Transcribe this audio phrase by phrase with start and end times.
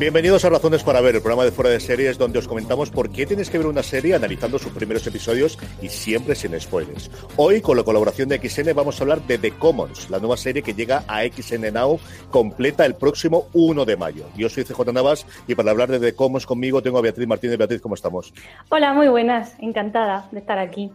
[0.00, 3.10] Bienvenidos a Razones para Ver, el programa de fuera de series donde os comentamos por
[3.10, 7.10] qué tienes que ver una serie analizando sus primeros episodios y siempre sin spoilers.
[7.36, 10.62] Hoy, con la colaboración de XN, vamos a hablar de The Commons, la nueva serie
[10.62, 14.24] que llega a XN Now completa el próximo 1 de mayo.
[14.38, 17.58] Yo soy CJ Navas y para hablar de The Commons conmigo tengo a Beatriz Martínez.
[17.58, 18.32] Beatriz, ¿cómo estamos?
[18.70, 20.90] Hola, muy buenas, encantada de estar aquí.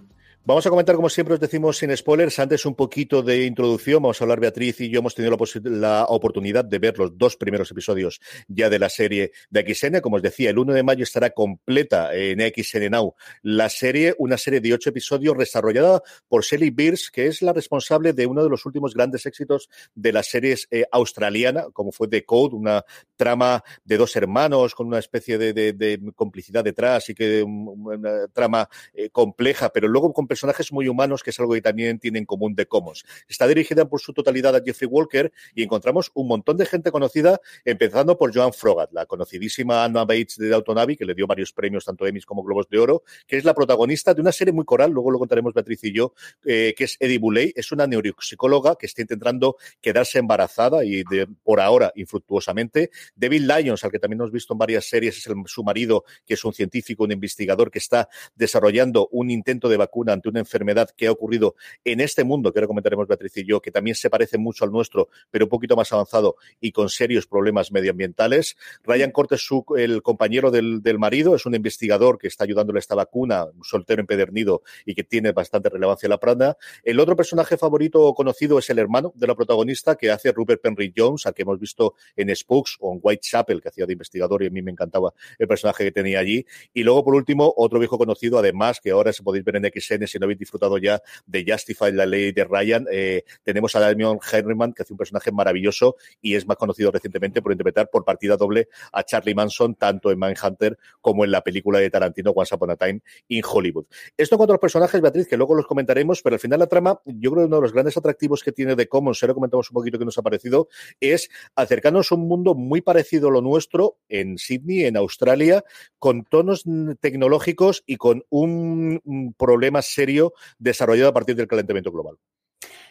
[0.48, 2.38] Vamos a comentar, como siempre os decimos, sin spoilers.
[2.38, 4.04] Antes un poquito de introducción.
[4.04, 7.72] Vamos a hablar, Beatriz y yo hemos tenido la, oportunidad de ver los dos primeros
[7.72, 10.02] episodios ya de la serie de XN.
[10.02, 14.38] Como os decía, el 1 de mayo estará completa en XN Now la serie, una
[14.38, 18.50] serie de ocho episodios desarrollada por Shelly Beers, que es la responsable de uno de
[18.52, 23.64] los últimos grandes éxitos de las series eh, australiana, como fue The Code, una trama
[23.84, 29.70] de dos hermanos con una especie de, complicidad detrás y que una trama eh, compleja,
[29.70, 32.66] pero luego con personajes muy humanos, que es algo que también tiene en común de
[32.66, 33.06] Commons.
[33.30, 37.40] Está dirigida por su totalidad a Jeffrey Walker y encontramos un montón de gente conocida,
[37.64, 41.86] empezando por Joan Frogat, la conocidísima Anna Bates de Abbey, que le dio varios premios,
[41.86, 44.92] tanto Emmys como Globos de Oro, que es la protagonista de una serie muy coral,
[44.92, 46.14] luego lo contaremos Beatriz y yo,
[46.44, 51.28] eh, que es Eddie Boulay, es una neuropsicóloga que está intentando quedarse embarazada y de,
[51.44, 52.90] por ahora infructuosamente.
[53.16, 56.44] David Lyons, al que también hemos visto en varias series, es su marido, que es
[56.44, 61.12] un científico, un investigador que está desarrollando un intento de vacuna una enfermedad que ha
[61.12, 64.66] ocurrido en este mundo, que ahora comentaremos Beatriz y yo, que también se parece mucho
[64.66, 68.58] al nuestro, pero un poquito más avanzado y con serios problemas medioambientales.
[68.84, 73.46] Ryan Cortes, el compañero del, marido, es un investigador que está ayudándole a esta vacuna,
[73.46, 76.58] un soltero empedernido y que tiene bastante relevancia en la pranda.
[76.84, 80.62] El otro personaje favorito o conocido es el hermano de la protagonista que hace Rupert
[80.62, 84.44] Penry Jones, al que hemos visto en Spooks o en Whitechapel, que hacía de investigador
[84.44, 86.46] y a mí me encantaba el personaje que tenía allí.
[86.74, 90.05] Y luego, por último, otro viejo conocido, además, que ahora se podéis ver en XN
[90.08, 94.20] si no habéis disfrutado ya de Justify la ley de Ryan, eh, tenemos a Damian
[94.32, 98.38] Herman, que hace un personaje maravilloso y es más conocido recientemente por interpretar por partida
[98.38, 102.72] doble a Charlie Manson, tanto en Mindhunter como en la película de Tarantino Once Upon
[102.72, 103.86] a Time in Hollywood.
[104.18, 107.32] Esto con otros personajes, Beatriz, que luego los comentaremos, pero al final la trama, yo
[107.32, 110.00] creo que uno de los grandes atractivos que tiene de Commons, ahora comentamos un poquito
[110.00, 110.68] que nos ha parecido,
[111.00, 115.64] es acercarnos a un mundo muy parecido a lo nuestro en Sydney, en Australia,
[116.00, 116.64] con tonos
[117.00, 122.18] tecnológicos y con un problema serio desarrollado a partir del calentamiento global.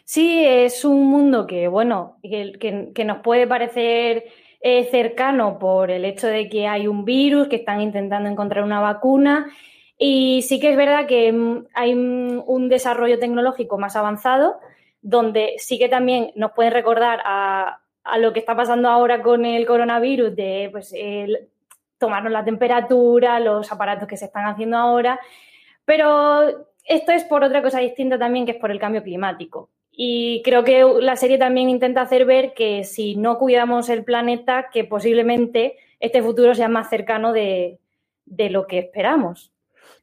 [0.05, 4.25] Sí, es un mundo que, bueno, que, nos puede parecer
[4.61, 8.81] eh, cercano por el hecho de que hay un virus, que están intentando encontrar una
[8.81, 9.51] vacuna.
[9.97, 14.61] Y sí que es verdad que mm, hay un desarrollo tecnológico más avanzado,
[15.01, 17.81] donde sí que también nos pueden recordar a,
[18.19, 20.95] lo que está pasando ahora con el coronavirus, de pues,
[21.99, 25.19] tomarnos la temperatura, los aparatos que se están haciendo ahora.
[25.87, 29.71] Pero esto es por otra cosa distinta también, que es por el cambio climático.
[29.91, 34.69] Y creo que la serie también intenta hacer ver que si no cuidamos el planeta,
[34.73, 37.79] que posiblemente este futuro sea más cercano de,
[38.27, 39.54] de lo que esperamos.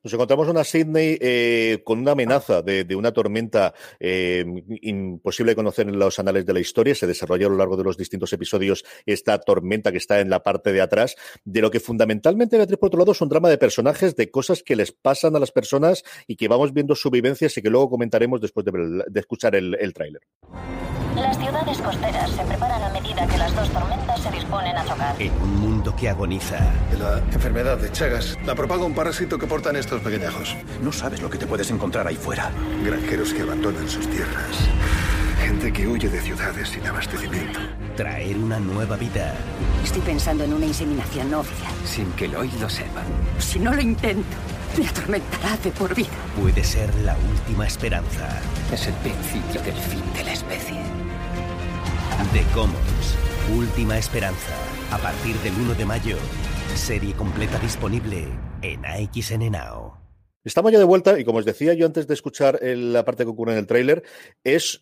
[0.03, 4.44] Nos encontramos una Sydney eh, con una amenaza de, una tormenta eh,
[4.81, 6.95] imposible de conocer en los anales de la historia.
[6.95, 10.41] Se desarrolla a lo largo de los distintos episodios esta tormenta que está en la
[10.41, 13.59] parte de atrás, de lo que fundamentalmente, Beatriz, por otro lado, es un drama de
[13.59, 17.47] personajes, de cosas que les pasan a las personas y que vamos viendo su vivencia
[17.56, 20.22] y que luego comentaremos después de, escuchar el, el tráiler.
[21.16, 25.16] Las ciudades costeras se preparan a medida que las dos tormentas se disponen a chocar.
[25.20, 26.58] En un mundo que agoniza.
[26.98, 30.56] La enfermedad de Chagas la propaga un parásito que portan estos pequeñajos.
[30.82, 32.50] No sabes lo que te puedes encontrar ahí fuera.
[32.84, 34.58] Granjeros que abandonan sus tierras.
[35.42, 37.60] Gente que huye de ciudades sin abastecimiento.
[37.98, 39.34] Traer una nueva vida.
[39.84, 41.74] Estoy pensando en una inseminación no oficial.
[41.84, 43.02] Sin que Lloyd lo sepa.
[43.38, 44.38] Si no lo intento,
[44.80, 46.10] me atormentará de por vida.
[46.40, 48.30] Puede ser la última esperanza.
[48.72, 50.31] Es el principio del fin de la.
[52.33, 53.18] The Commons,
[53.57, 54.56] Última Esperanza.
[54.89, 56.16] A partir del 1 de mayo.
[56.75, 58.25] Serie completa disponible
[58.62, 59.95] en AXN Now.
[60.45, 63.30] Estamos ya de vuelta y como os decía yo antes de escuchar la parte que
[63.30, 64.04] ocurre en el tráiler,
[64.45, 64.81] es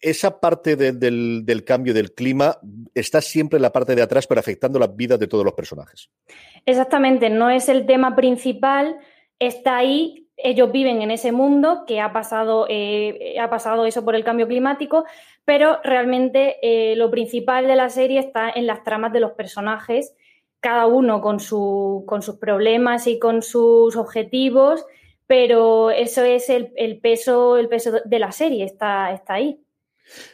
[0.00, 0.98] esa parte del,
[1.46, 2.58] del, cambio del clima
[2.94, 6.10] está siempre en la parte de atrás, pero afectando la vida de todos los personajes.
[6.66, 8.98] Exactamente, no es el tema principal,
[9.38, 14.14] está ahí ellos viven en ese mundo que ha pasado, eh, ha pasado eso por
[14.14, 15.04] el cambio climático,
[15.44, 20.14] pero realmente eh, lo principal de la serie está en las tramas de los personajes,
[20.60, 24.84] cada uno con, su, con sus problemas y con sus objetivos,
[25.26, 29.60] pero eso es el, peso, el peso de la serie, está, está ahí.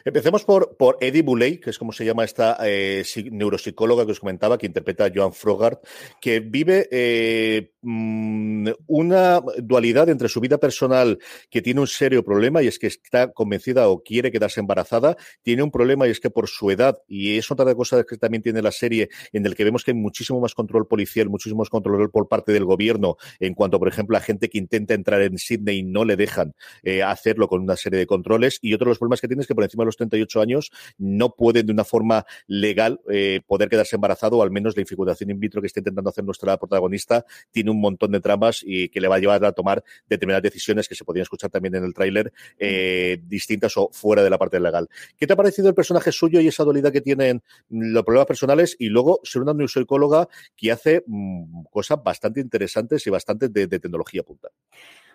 [0.03, 4.19] Empecemos por, por Eddie Boulay, que es como se llama esta eh, neuropsicóloga que os
[4.19, 5.85] comentaba, que interpreta a Joan Frogart,
[6.19, 11.19] que vive eh, mm, una dualidad entre su vida personal,
[11.49, 15.63] que tiene un serio problema, y es que está convencida o quiere quedarse embarazada, tiene
[15.63, 18.61] un problema y es que por su edad, y es otra cosas que también tiene
[18.61, 22.09] la serie, en el que vemos que hay muchísimo más control policial, muchísimo más control
[22.11, 25.79] por parte del gobierno, en cuanto, por ejemplo, a gente que intenta entrar en Sydney
[25.79, 28.99] y no le dejan eh, hacerlo con una serie de controles, y otro de los
[28.99, 31.83] problemas que tiene es que por encima de los 38 años no puede de una
[31.83, 35.79] forma legal eh, poder quedarse embarazado, o al menos la infecundación in vitro que está
[35.79, 39.43] intentando hacer nuestra protagonista tiene un montón de tramas y que le va a llevar
[39.45, 43.89] a tomar determinadas decisiones que se podían escuchar también en el tráiler, eh, distintas o
[43.91, 44.87] fuera de la parte legal.
[45.17, 48.75] ¿Qué te ha parecido el personaje suyo y esa dualidad que tienen los problemas personales
[48.79, 53.79] y luego ser una neuropsicóloga que hace mm, cosas bastante interesantes y bastante de, de
[53.79, 54.49] tecnología punta?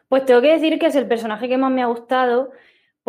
[0.09, 2.51] Pues tengo que decir que es el personaje que más me ha gustado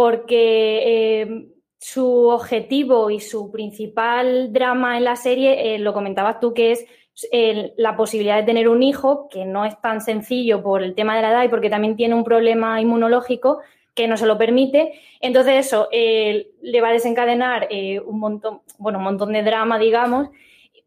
[0.01, 1.45] porque eh,
[1.77, 6.88] su objetivo y su principal drama en la serie, eh, lo comentabas tú, que es
[7.31, 11.15] eh, la posibilidad de tener un hijo, que no es tan sencillo por el tema
[11.15, 13.59] de la edad y porque también tiene un problema inmunológico
[13.94, 14.94] que no se lo permite.
[15.19, 17.69] Entonces eso le va a desencadenar
[18.03, 20.30] un montón, bueno, un montón de drama, digamos.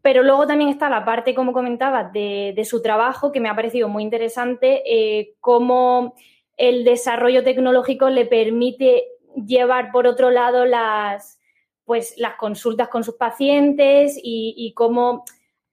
[0.03, 3.89] Pero luego también está la parte, como comentabas, de su trabajo, que me ha parecido
[3.89, 6.15] muy interesante, cómo
[6.57, 9.05] el desarrollo tecnológico le permite
[9.47, 11.41] llevar por otro lado las,
[11.85, 15.25] pues, las consultas con sus pacientes y, cómo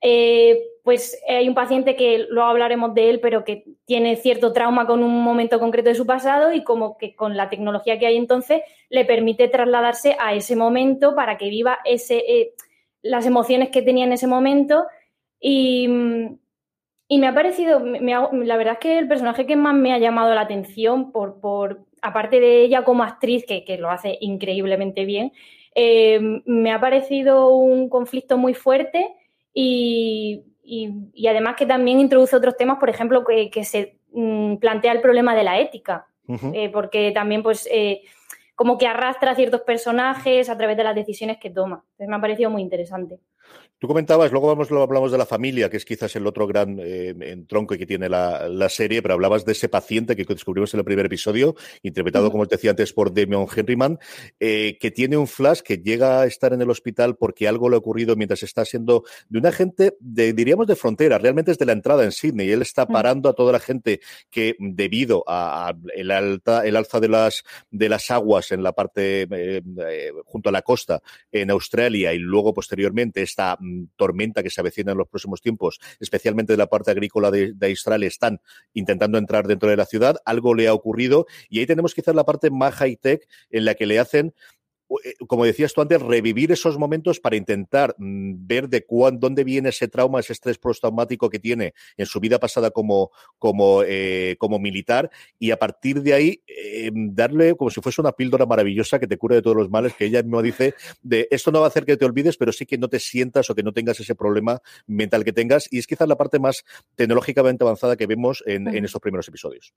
[0.02, 4.88] eh, pues hay un paciente que luego hablaremos de él, pero que tiene cierto trauma
[4.88, 8.18] con un momento concreto de su pasado y como que con la tecnología que hay
[8.18, 12.54] entonces le permite trasladarse a ese momento para que viva ese, eh,
[13.04, 14.86] las emociones que tenía en ese momento.
[15.40, 15.88] Y,
[17.12, 20.34] y me ha parecido, la verdad es que el personaje que más me ha llamado
[20.34, 25.34] la atención, por, por aparte de ella como actriz, que, que lo hace increíblemente bien,
[25.76, 29.14] eh, me ha parecido un conflicto muy fuerte
[29.54, 34.94] y, y, además que también introduce otros temas, por ejemplo, que, que se mm, plantea
[34.94, 36.08] el problema de la ética,
[36.54, 38.04] eh, porque también pues eh,
[38.56, 41.84] como que arrastra a ciertos personajes a través de las decisiones que toma.
[41.92, 43.20] Entonces me ha parecido muy interesante.
[43.82, 47.16] Tú comentabas, luego vamos, hablamos de la familia, que es quizás el otro gran eh,
[47.48, 51.08] tronco que tiene la, serie, pero hablabas de ese paciente que descubrimos en el primer
[51.08, 53.98] episodio, interpretado, como os decía antes, por Demian Henryman,
[54.40, 57.76] eh, que tiene un flash que llega a estar en el hospital porque algo le
[57.76, 61.66] ha ocurrido mientras está siendo de una gente, de, diríamos, de frontera, realmente es de
[61.66, 62.52] la entrada en Sydney.
[62.52, 64.00] Él está parando a toda la gente
[64.30, 69.28] que, debido a, el, alta, el alza de las, de las aguas en la parte
[69.32, 71.02] eh, junto a la costa
[71.32, 73.58] en Australia y luego posteriormente esta
[73.96, 77.68] tormenta que se avecina en los próximos tiempos, especialmente de la parte agrícola de, de
[77.68, 78.42] Australia, están
[78.74, 80.18] intentando entrar dentro de la ciudad.
[80.26, 83.86] Algo le ha ocurrido y ahí tenemos quizás la parte más high-tech en la que
[83.86, 84.34] le hacen
[85.28, 89.70] como decías tú antes, revivir esos momentos para intentar mm, ver de cuán, dónde viene
[89.70, 94.60] ese trauma, ese estrés postraumático que tiene en su vida pasada como, como, eh, como
[94.60, 95.10] militar
[95.40, 99.18] y a partir de ahí eh, darle como si fuese una píldora maravillosa que te
[99.18, 101.86] cure de todos los males, que ella misma dice de esto no va a hacer
[101.86, 104.62] que te olvides, pero sí que no te sientas o que no tengas ese problema
[104.88, 106.64] mental que tengas y es quizás la parte más
[106.96, 109.74] tecnológicamente avanzada que vemos en, en estos primeros episodios.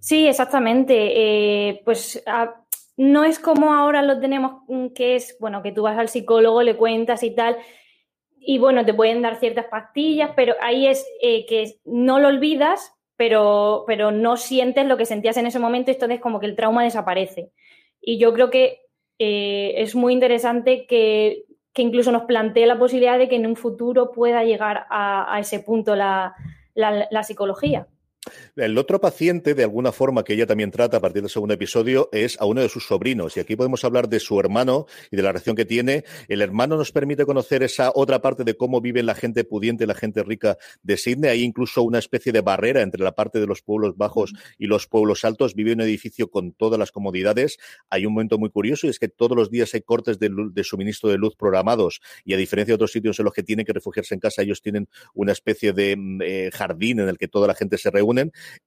[0.00, 1.80] Sí, exactamente.
[1.84, 2.65] pues a
[2.96, 6.62] no es como ahora lo tenemos, mm, que es, bueno, que tú vas al psicólogo,
[6.62, 7.56] le cuentas y tal,
[8.38, 12.94] y bueno, te pueden dar ciertas pastillas, pero ahí es eh, que no lo olvidas,
[13.16, 16.84] pero, pero no sientes lo que sentías en ese momento, entonces como que el trauma
[16.84, 17.50] desaparece.
[18.00, 18.82] Y yo creo que
[19.18, 21.44] eh, es muy interesante que,
[21.78, 25.94] incluso nos plantee la posibilidad de que en un futuro pueda llegar a, ese punto
[25.94, 26.34] la
[27.22, 27.86] psicología.
[28.56, 32.08] El otro paciente, de alguna forma, que ella también trata a partir del segundo episodio,
[32.12, 33.36] es a uno de sus sobrinos.
[33.36, 36.04] Y aquí podemos hablar de su hermano y de la relación que tiene.
[36.28, 39.86] El hermano nos permite conocer esa otra parte de cómo vive la gente pudiente y
[39.86, 41.30] la gente rica de Sydney.
[41.30, 44.86] Hay incluso una especie de barrera entre la parte de los pueblos bajos y los
[44.86, 45.54] pueblos altos.
[45.54, 47.58] Vive en un edificio con todas las comodidades.
[47.90, 50.30] Hay un momento muy curioso y es que todos los días hay cortes de,
[50.64, 52.00] suministro de luz programados.
[52.24, 54.62] Y a diferencia de otros sitios en los que tienen que refugiarse en casa, ellos
[54.62, 58.15] tienen una especie de mm, eh, jardín en el que toda la gente se reúne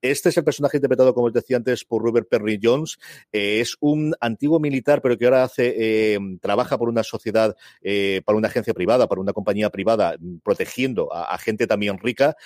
[0.00, 2.98] este es el personaje interpretado, como os decía antes, por Robert Perry Jones.
[3.32, 8.22] Eh, es un antiguo militar, pero que ahora hace, eh, trabaja por una sociedad, eh,
[8.24, 12.36] para una agencia privada, para una compañía privada, protegiendo a gente también rica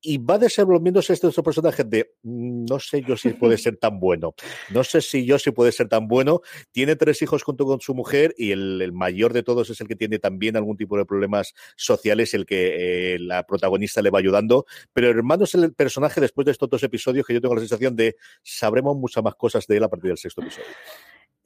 [0.00, 3.98] y va desenvolviéndose este otro personaje de mm, no sé yo si puede ser tan
[3.98, 4.34] bueno,
[4.70, 6.40] no sé si yo si puede ser tan bueno.
[6.72, 9.96] Tiene tres hijos junto con su mujer y el, mayor de todos es el que
[9.96, 14.66] tiene también algún tipo de problemas sociales, el que eh, la protagonista le va ayudando.
[14.92, 17.60] Pero el hermano es el personaje después de estos dos episodios que yo tengo la
[17.60, 20.66] sensación de sabremos muchas más cosas de él a partir del sexto episodio.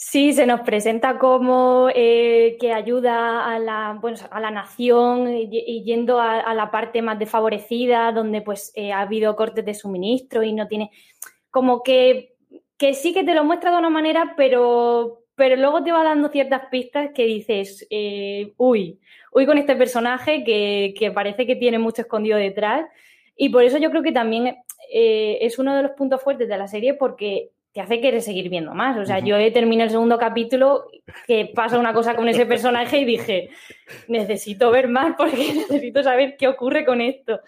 [0.02, 5.84] Sí, se nos presenta como eh, que ayuda a la, bueno, a la nación y,
[5.84, 10.54] yendo a, la parte más desfavorecida, donde pues eh, ha habido cortes de suministro y
[10.54, 10.90] no tiene,
[11.50, 12.34] como que,
[12.78, 16.30] que sí que te lo muestra de una manera, pero, pero luego te va dando
[16.30, 19.00] ciertas pistas que dices, eh, uy,
[19.32, 22.86] uy con este personaje que, que, parece que tiene mucho escondido detrás.
[23.36, 24.56] Y por eso yo creo que también
[24.90, 28.74] es uno de los puntos fuertes de la serie porque te hace querer seguir viendo
[28.74, 28.96] más.
[28.98, 30.86] O sea, yo he terminado el segundo capítulo
[31.26, 33.50] que pasa una cosa con ese personaje y dije,
[34.08, 37.40] necesito ver más porque necesito saber qué ocurre con esto.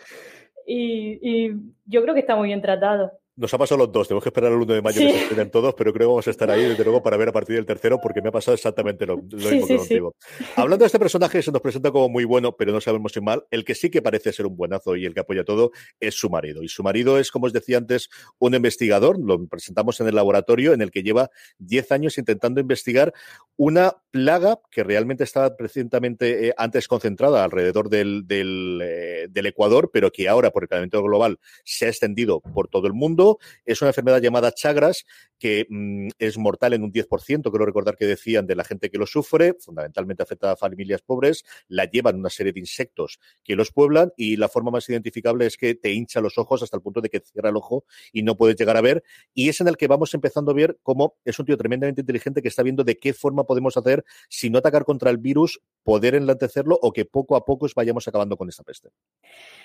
[0.66, 1.52] Y, y
[1.86, 3.12] yo creo que está muy bien tratado.
[3.42, 5.50] Nos ha pasado los dos, tenemos que esperar el 1 de mayo que se estrenen
[5.50, 7.66] todos, pero creo que vamos a estar ahí desde luego para ver a partir del
[7.66, 10.14] tercero porque me ha pasado exactamente lo, mismo que contigo.
[10.54, 13.44] Hablando de este personaje, se nos presenta como muy bueno, pero no sabemos si mal.
[13.50, 16.30] El que sí que parece ser un buenazo y el que apoya todo es su
[16.30, 16.62] marido.
[16.62, 19.18] Y su marido es, como os decía antes, un investigador.
[19.18, 23.12] Lo presentamos en el laboratorio en el que lleva 10 años intentando investigar
[23.56, 29.90] una plaga que realmente estaba precisamente eh, antes concentrada alrededor del, del, eh, del Ecuador,
[29.92, 33.31] pero que ahora, por el calentamiento global, se ha extendido por todo el mundo
[33.64, 35.04] es una enfermedad llamada Chagras
[35.42, 38.96] que mm, es mortal en un 10%, creo recordar que decían, de la gente que
[38.96, 43.72] lo sufre, fundamentalmente afecta a familias pobres, la llevan una serie de insectos que los
[43.72, 47.00] pueblan y la forma más identificable es que te hincha los ojos hasta el punto
[47.00, 49.02] de que cierra el ojo y no puedes llegar a ver.
[49.34, 52.40] Y es en el que vamos empezando a ver cómo es un tío tremendamente inteligente
[52.40, 56.14] que está viendo de qué forma podemos hacer, si no atacar contra el virus, poder
[56.14, 58.90] enlantecerlo o que poco a poco vayamos acabando con esta peste.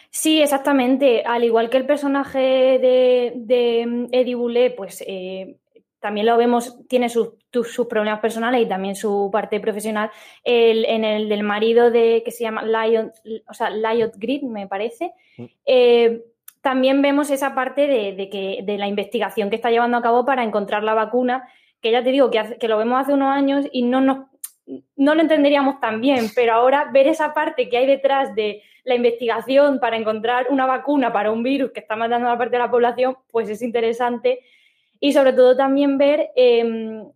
[0.09, 1.21] Sí, exactamente.
[1.23, 5.57] Al igual que el personaje de, de Eddie Boulet, pues eh,
[6.07, 10.09] también lo vemos, tiene sus, sus, problemas personales y también su parte profesional.
[10.41, 13.11] El, en el del marido de que se llama Lion,
[13.45, 15.11] o sea, Lion Grid, me parece.
[15.37, 15.45] Mm.
[15.65, 16.21] Eh,
[16.61, 20.45] también vemos esa parte de, que, de la investigación que está llevando a cabo para
[20.45, 21.45] encontrar la vacuna,
[21.81, 24.29] que ya te digo que, que lo vemos hace unos años y no, no,
[24.95, 28.95] no lo entenderíamos tan bien, pero ahora ver esa parte que hay detrás de la
[28.95, 32.63] investigación para encontrar una vacuna para un virus que está matando a la parte de
[32.63, 34.39] la población, pues es interesante
[34.99, 37.09] y sobre todo también ver em,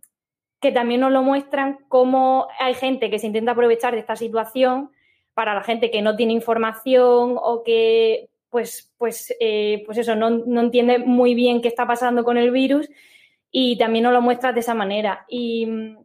[0.60, 4.92] que también nos lo muestran cómo hay gente que se intenta aprovechar de esta situación
[5.34, 10.28] para la gente que no tiene información o que pues, pues, eh, pues eso, no,
[10.62, 12.90] entiende muy bien qué está pasando con el virus
[13.50, 15.26] y también nos lo muestra de esa manera.
[15.30, 15.98] Y,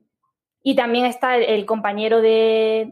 [0.76, 2.90] también está el, compañero de,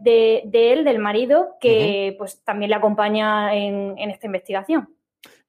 [0.53, 4.88] él, del marido, que pues también le acompaña en esta investigación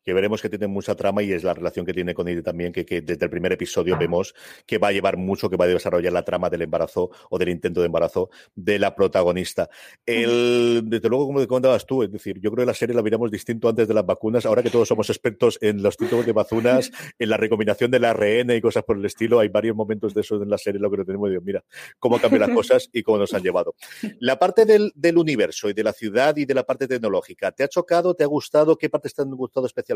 [0.06, 2.72] que veremos que tiene mucha trama y es la relación que tiene con ella también,
[2.72, 4.36] que, desde el primer episodio vemos
[4.68, 7.50] que va a llevar mucho, que va a desarrollar la trama del embarazo o del
[7.50, 9.68] intento de embarazo de la protagonista.
[10.06, 13.32] El, desde luego, como comentabas tú, es decir, yo creo que la serie la miramos
[13.32, 16.92] distinto antes de las vacunas, ahora que todos somos expertos en los títulos de vacunas,
[17.18, 20.42] en la recombinación del ARN y cosas por el estilo, hay varios momentos de eso
[20.42, 21.64] en la serie, lo que lo tenemos, Dios, mira,
[21.98, 23.74] cómo cambian las cosas y cómo nos han llevado.
[24.20, 27.64] La parte del, del universo y de la ciudad y de la parte tecnológica, ¿te
[27.64, 28.78] ha chocado, te ha gustado?
[28.78, 29.95] ¿Qué partes te han gustado especialmente?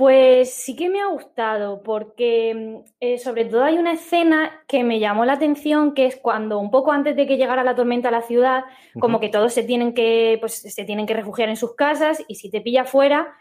[0.00, 4.82] Pues sí que me ha gustado, porque mm, eh, sobre todo hay una escena que
[4.82, 8.08] me llamó la atención, que es cuando un poco antes de que llegara la tormenta
[8.08, 8.64] a la ciudad,
[8.98, 12.36] como que todos se tienen que, pues, se tienen que refugiar en sus casas y
[12.36, 13.36] si te pilla fuera,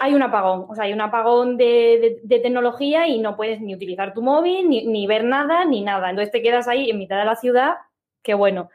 [0.00, 4.14] hay un apagón, o sea, hay un apagón de, tecnología y no puedes ni utilizar
[4.14, 6.08] tu móvil, ni, ver nada, ni nada.
[6.08, 7.74] Entonces te quedas ahí en mitad de la ciudad,
[8.22, 8.70] qué bueno.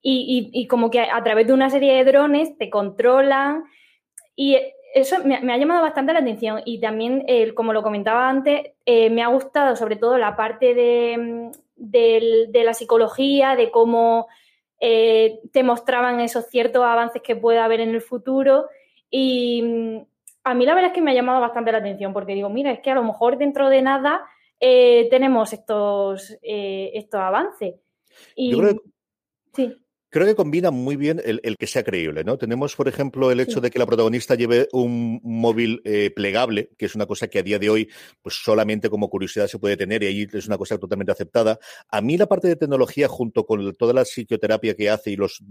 [0.00, 3.64] Y, y como que a través de una serie de drones te controlan
[4.36, 4.58] y
[4.94, 9.22] eso me, ha llamado bastante la atención y también, como lo comentaba antes, eh, me
[9.22, 14.28] ha gustado sobre todo la parte de, la psicología, de cómo
[14.78, 18.66] eh, te mostraban esos ciertos avances que puede haber en el futuro
[19.10, 20.06] y mm,
[20.44, 22.70] a mí la verdad es que me ha llamado bastante la atención porque digo, mira,
[22.70, 24.24] es que a lo mejor dentro de nada
[24.60, 27.74] eh, tenemos estos, estos avances.
[28.36, 28.82] Y, Yo creo
[29.54, 29.83] Sí
[30.14, 32.38] creo que combina muy bien el, que sea creíble, ¿no?
[32.38, 36.86] Tenemos, por ejemplo, el hecho de que la protagonista lleve un móvil eh, plegable, que
[36.86, 37.90] es una cosa que a día de hoy,
[38.22, 41.58] pues solamente como curiosidad se puede tener y ahí es una cosa totalmente aceptada.
[41.88, 45.42] A mí la parte de tecnología, junto con toda la psicoterapia que hace y los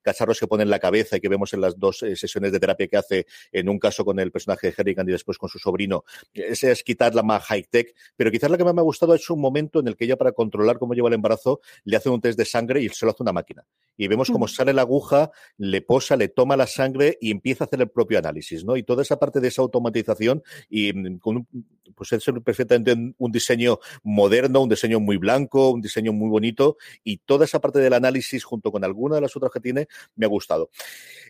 [0.00, 2.60] cacharros que pone en la cabeza y que vemos en las dos eh, sesiones de
[2.60, 5.58] terapia que hace, en un caso con el personaje de Harrigan y después con su
[5.58, 9.28] sobrino, esa es quitarla más high-tech, pero quizás la que más me ha gustado es
[9.28, 12.22] un momento en el que ella, para controlar cómo lleva el embarazo, le hace un
[12.22, 13.66] test de sangre y se lo hace una máquina
[13.98, 17.66] y vemos cómo sale la aguja, le posa, le toma la sangre y empieza a
[17.66, 18.76] hacer el propio análisis, ¿no?
[18.76, 21.48] Y toda esa parte de esa automatización y mm, con un,
[21.94, 27.18] pues es perfectamente un diseño moderno, un diseño muy blanco, un diseño muy bonito y
[27.18, 30.28] toda esa parte del análisis junto con alguna de las otras que tiene me ha
[30.28, 30.70] gustado.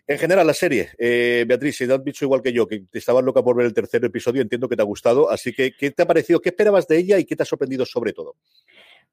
[0.06, 2.98] En general, la serie, eh, Beatriz, si te has dicho igual que yo, que te
[2.98, 5.90] estabas loca por ver el tercer episodio, entiendo que te ha gustado, así que ¿qué
[5.90, 6.40] te ha parecido?
[6.40, 8.36] ¿Qué esperabas de ella y qué te ha sorprendido sobre todo?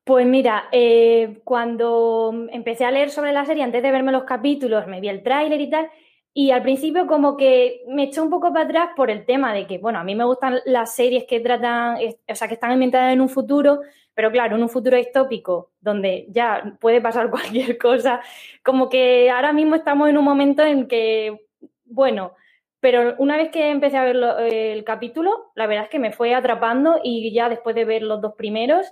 [0.06, 4.86] Pues mira, eh, cuando empecé a leer sobre la serie, antes de verme los capítulos,
[4.86, 5.90] me vi el tráiler y tal,
[6.32, 9.66] y al principio como que me echó un poco para atrás por el tema de
[9.66, 11.98] que, bueno, a mí me gustan las series que tratan,
[12.30, 13.80] o sea, que están ambientadas en un futuro,
[14.14, 18.22] pero claro, en un futuro distópico donde ya puede pasar cualquier cosa,
[18.64, 21.48] como que ahora mismo estamos en un momento en que,
[21.86, 22.34] bueno,
[22.80, 24.18] pero una vez que empecé a ver
[24.54, 28.22] el capítulo, la verdad es que me fue atrapando y ya después de ver los
[28.22, 28.86] dos primeros,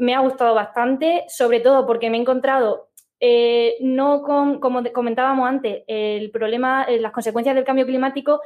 [0.00, 2.88] me ha gustado bastante, sobre todo porque me he encontrado,
[3.20, 8.40] eh, no con, como comentábamos antes, el problema, eh, las consecuencias del cambio climático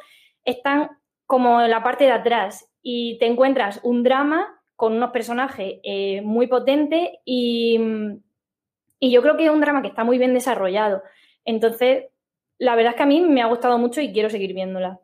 [0.45, 0.91] están
[1.27, 6.23] como en la parte de atrás y te encuentras un drama con unos personajes eh,
[6.23, 7.79] muy potentes y,
[8.99, 11.05] y yo creo que es un drama que está muy bien desarrollado.
[11.45, 12.07] Entonces,
[12.59, 14.99] la verdad es que a mí me ha gustado mucho y quiero seguir viéndola.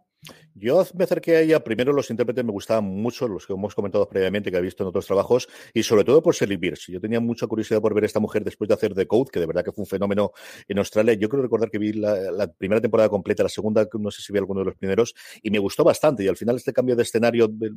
[0.55, 4.07] Yo me acerqué a ella, primero los intérpretes me gustaban mucho, los que hemos comentado
[4.07, 6.93] previamente, que he visto en otros trabajos, y sobre todo por Sally Bierce.
[6.93, 9.41] Yo tenía mucha curiosidad por ver a esta mujer después de hacer The Code, que
[9.41, 10.33] de verdad que fue un fenómeno
[10.69, 11.15] en Australia.
[11.15, 14.39] Yo creo recordar que vi la, primera temporada completa, la segunda, no sé si vi
[14.39, 16.25] alguno de los primeros, y me gustó bastante.
[16.25, 17.71] Y al final este cambio de escenario de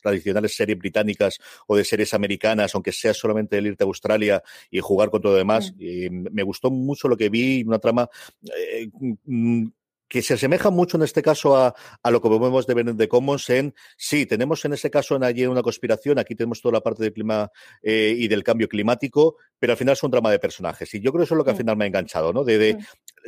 [0.00, 4.80] tradicionales series británicas o de series americanas, aunque sea solamente el irte a Australia y
[4.80, 8.08] jugar con todo lo demás, y me gustó mucho lo que vi, una trama
[8.56, 8.88] eh,
[9.26, 9.66] mm,
[10.12, 13.48] que se asemeja mucho en este caso a, a lo que vemos de de Commons
[13.48, 17.02] en, sí, tenemos en ese caso en allí una conspiración, aquí tenemos toda la parte
[17.02, 17.50] del clima
[17.82, 20.92] eh, y del cambio climático, pero al final es un drama de personajes.
[20.92, 22.44] Y yo creo que eso es lo que al final me ha enganchado, ¿no?
[22.44, 22.78] De, de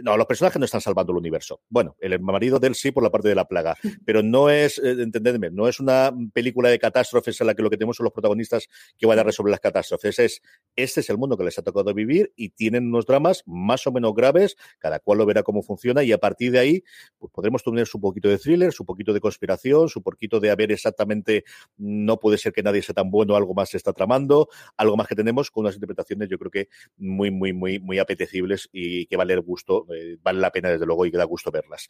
[0.02, 1.60] no, los personajes no están salvando el universo.
[1.68, 4.78] Bueno, el marido de él sí por la parte de la plaga, pero no es,
[4.78, 8.04] eh, entendedme, no es una película de catástrofes en la que lo que tenemos son
[8.04, 10.18] los protagonistas que van a resolver las catástrofes.
[10.18, 10.42] Es,
[10.76, 13.92] este es el mundo que les ha tocado vivir y tienen unos dramas más o
[13.92, 16.84] menos graves, cada cual lo verá cómo funciona y a partir de ahí
[17.18, 20.72] pues podremos tener su poquito de thriller, su poquito de conspiración, su poquito de haber
[20.72, 21.44] exactamente,
[21.76, 25.06] no puede ser que nadie sea tan bueno, algo más se está tramando, algo más
[25.06, 29.16] que tenemos con unas interpretaciones yo creo que muy, muy, muy, muy apetecibles y que
[29.16, 31.88] vale el gusto eh, vale la pena desde luego y que da gusto verlas.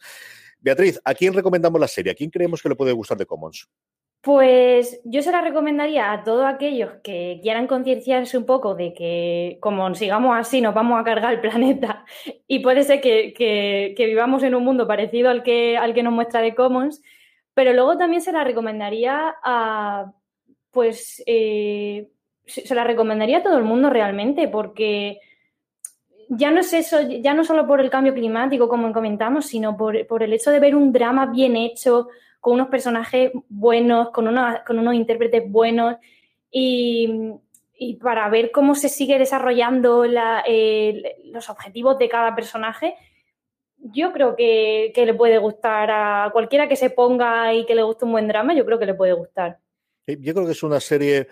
[0.59, 2.11] Beatriz, ¿a quién recomendamos la serie?
[2.11, 3.67] ¿A quién creemos que le puede gustar de Commons?
[4.25, 9.59] Pues yo se la recomendaría a todos aquellos que quieran concienciarse un poco de que
[9.61, 12.05] como sigamos así nos vamos a cargar el planeta
[12.47, 16.41] y puede ser que, vivamos en un mundo parecido al que, al que nos muestra
[16.41, 17.03] de Commons,
[17.53, 20.11] pero luego también se la recomendaría a,
[20.71, 22.09] pues, eh,
[22.47, 25.19] se la recomendaría a todo el mundo realmente porque
[26.29, 29.95] ya no es eso, ya no solo por el cambio climático, como comentamos, sino por,
[29.95, 32.09] el hecho de ver un drama bien hecho,
[32.39, 34.33] con unos personajes buenos, con,
[34.65, 35.95] con unos intérpretes buenos
[36.51, 37.39] y,
[38.01, 42.95] para ver cómo se sigue desarrollando los objetivos de cada personaje,
[43.77, 47.83] yo creo que, que, le puede gustar a cualquiera que se ponga y que le
[47.83, 49.59] guste un buen drama, yo creo que le puede gustar.
[50.07, 51.27] Yo creo que es una serie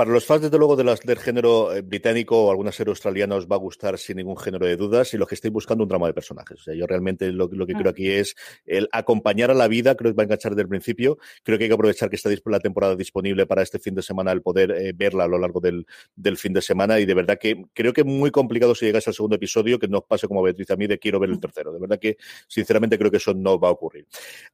[0.00, 3.34] para los fans, desde luego, de las, del género eh, británico o alguna serie australiana
[3.34, 5.90] os va a gustar sin ningún género de dudas y los que estéis buscando un
[5.90, 6.58] drama de personajes.
[6.58, 7.90] O sea, yo realmente lo, que creo ah.
[7.90, 8.34] aquí es
[8.64, 11.18] el acompañar a la vida, creo que va a enganchar desde el principio.
[11.42, 14.32] Creo que hay que aprovechar que está la temporada disponible para este fin de semana,
[14.32, 15.86] el poder eh, verla a lo largo del,
[16.16, 19.06] del, fin de semana y de verdad que creo que es muy complicado si llegáis
[19.06, 21.74] al segundo episodio que no pase como Beatriz a mí de quiero ver el tercero.
[21.74, 22.16] De verdad que,
[22.48, 24.06] sinceramente, creo que eso no va a ocurrir.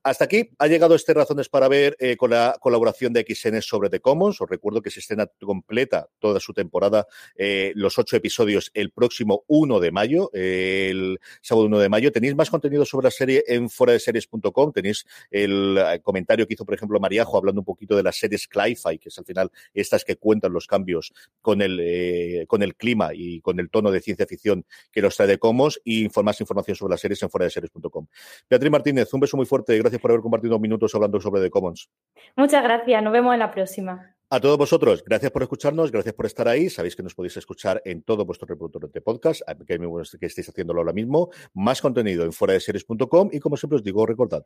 [0.02, 3.90] Hasta aquí ha llegado este Razones para Ver eh, con la colaboración de XN sobre
[3.90, 4.40] The Commons.
[4.40, 9.44] Os recuerdo que se escena completa toda su temporada, eh, los ocho episodios, el próximo
[9.46, 12.12] 1 de mayo, el sábado 1 de mayo.
[12.12, 14.72] Tenéis más contenido sobre la serie en foradeseries.com.
[14.72, 18.49] Tenéis el eh, comentario que hizo, por ejemplo, Mariajo hablando un poquito de las series
[18.49, 22.75] Cli-Fi, que es al final estas que cuentan los cambios con el, eh, con el
[22.77, 26.40] clima y con el tono de ciencia ficción que los trae de Comos y más
[26.40, 28.07] información sobre las series en foradeseries.com.
[28.49, 29.77] Beatriz Martínez, un beso muy fuerte.
[29.79, 31.90] Gracias por haber compartido minutos hablando sobre The Commons.
[32.37, 33.03] Muchas gracias.
[33.03, 34.15] Nos vemos en la próxima.
[34.37, 36.68] A todos vosotros, gracias por escucharnos, gracias por estar ahí.
[36.68, 40.92] Sabéis que nos podéis escuchar en todo vuestro reproductor de podcast, que estéis haciéndolo ahora
[40.92, 41.31] mismo.
[41.55, 44.44] Más contenido en fuera de series.com y como siempre os digo, recordad.